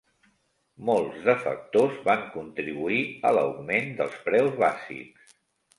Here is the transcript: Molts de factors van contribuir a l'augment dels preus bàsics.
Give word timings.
Molts 0.87 1.19
de 1.27 1.35
factors 1.43 2.01
van 2.09 2.25
contribuir 2.39 3.05
a 3.31 3.35
l'augment 3.39 3.95
dels 4.03 4.19
preus 4.29 4.63
bàsics. 4.67 5.35